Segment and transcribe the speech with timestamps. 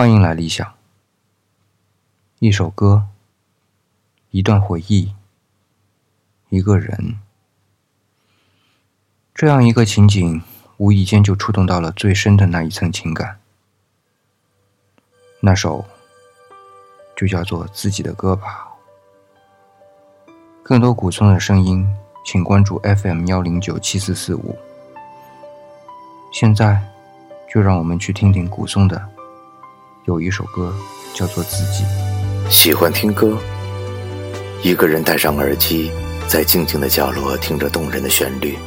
[0.00, 0.66] 欢迎来理想。
[2.38, 3.08] 一首歌，
[4.30, 5.14] 一段回忆，
[6.48, 7.18] 一个人，
[9.34, 10.40] 这样一个情景，
[10.78, 13.40] 无意间就触动到了最深的那一层情感。
[15.40, 15.84] 那首，
[17.14, 18.68] 就叫做自己的歌吧。
[20.62, 21.86] 更多古松的声音，
[22.24, 24.58] 请关注 FM 幺零九七四四五。
[26.32, 26.82] 现在，
[27.52, 29.10] 就让我们去听听古松的。
[30.10, 30.74] 有一首歌
[31.14, 31.84] 叫做《自己》。
[32.50, 33.38] 喜欢听歌，
[34.60, 35.92] 一个人戴上耳机，
[36.26, 38.58] 在静静的角落听着动人的旋律。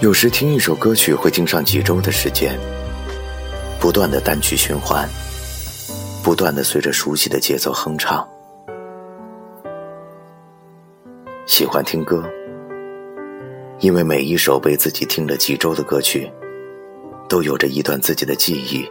[0.00, 2.60] 有时听一首歌曲会听上几周的时间，
[3.80, 5.08] 不断的单曲循环，
[6.22, 8.28] 不断的随着熟悉的节奏哼唱。
[11.46, 12.22] 喜欢听歌。
[13.80, 16.28] 因为每一首被自己听了几周的歌曲，
[17.28, 18.84] 都有着一段自己的记忆，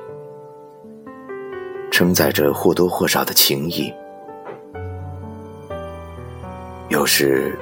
[1.97, 3.91] 承载着或多或少的情谊。
[6.89, 7.57] 有时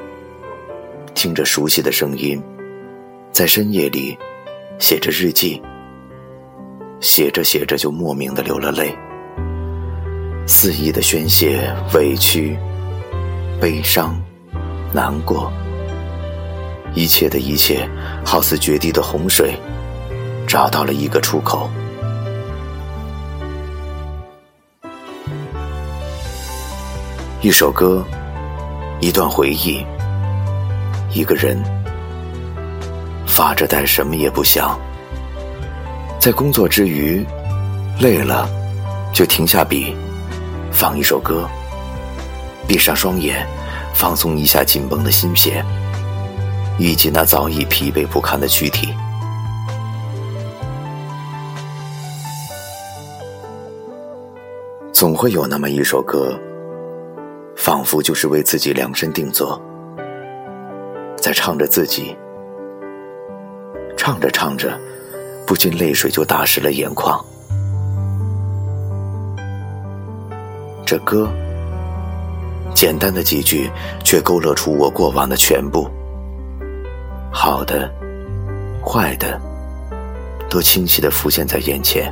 [1.13, 2.43] 听着熟悉的声音，
[3.31, 4.17] 在深夜里
[4.77, 5.61] 写着日记，
[6.99, 8.93] 写着写着就莫名的流了泪，
[10.45, 12.57] 肆意的宣泄委屈、
[13.61, 14.21] 悲伤、
[14.91, 15.49] 难过。
[16.93, 17.89] 一切的一切，
[18.25, 19.55] 好似决堤的洪水，
[20.45, 21.69] 找到了一个出口。
[27.45, 28.03] 一首歌，
[28.99, 29.85] 一段回忆，
[31.11, 31.63] 一个人，
[33.27, 34.75] 发着呆，什么也不想。
[36.19, 37.23] 在工作之余，
[37.99, 38.49] 累了，
[39.13, 39.95] 就停下笔，
[40.71, 41.47] 放一首歌，
[42.67, 43.45] 闭上双眼，
[43.93, 45.63] 放松一下紧绷的心弦。
[46.79, 48.91] 以及那早已疲惫不堪的躯体，
[54.91, 56.35] 总会有那么一首歌，
[57.75, 59.61] 仿佛就是为自己量身定做，
[61.17, 62.15] 在唱着自己，
[63.97, 64.79] 唱着唱着，
[65.45, 67.19] 不禁泪水就打湿了眼眶。
[70.85, 71.29] 这歌，
[72.73, 73.69] 简单的几句，
[74.05, 75.85] 却勾勒出我过往的全部。
[77.29, 77.93] 好的，
[78.81, 79.37] 坏的，
[80.49, 82.09] 都清晰的浮现在眼前，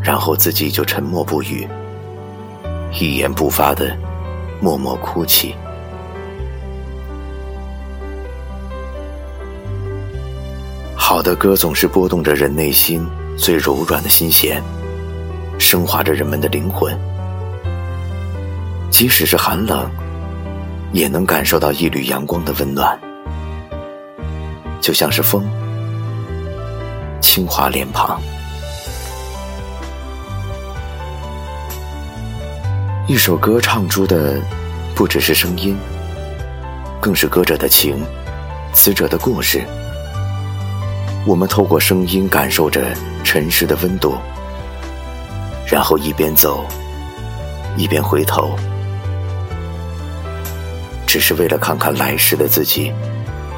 [0.00, 1.68] 然后自己就沉默不语，
[2.98, 3.96] 一言不发的
[4.60, 5.54] 默默哭泣。
[10.94, 13.06] 好的歌总是拨动着人内心
[13.36, 14.62] 最柔软的心弦，
[15.58, 16.96] 升华着人们的灵魂，
[18.90, 19.90] 即使是寒冷，
[20.92, 22.98] 也能感受到一缕阳光的温暖。
[24.80, 25.44] 就像是风，
[27.20, 28.20] 轻滑脸庞。
[33.06, 34.40] 一首歌唱出的，
[34.94, 35.76] 不只是声音，
[37.02, 38.02] 更是歌者的情，
[38.72, 39.62] 词者的故事。
[41.26, 44.14] 我们透过声音感受着尘世的温度，
[45.66, 46.64] 然后一边走，
[47.76, 48.56] 一边回头，
[51.06, 52.90] 只是为了看看来时的自己。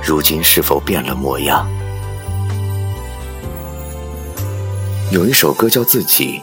[0.03, 1.65] 如今是否变了模样？
[5.13, 6.41] 有一首歌叫《自己》，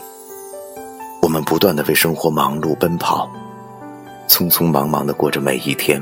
[1.34, 3.28] 我们不断的为生活忙碌奔跑，
[4.28, 6.00] 匆匆忙忙的过着每一天，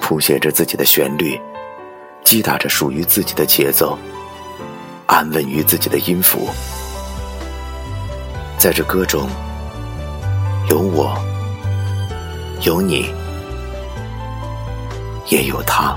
[0.00, 1.38] 谱写着自己的旋律，
[2.24, 3.98] 击打着属于自己的节奏，
[5.04, 6.48] 安稳于自己的音符。
[8.56, 9.28] 在这歌中，
[10.70, 11.14] 有我，
[12.62, 13.14] 有你，
[15.28, 15.94] 也有他。